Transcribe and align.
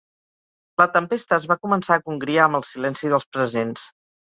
La 0.83 0.87
tempesta 0.95 1.39
es 1.39 1.47
va 1.53 1.59
començar 1.67 2.01
a 2.01 2.05
congriar 2.11 2.49
amb 2.49 2.63
el 2.65 2.69
silenci 2.75 3.17
dels 3.17 3.33
presents. 3.39 3.91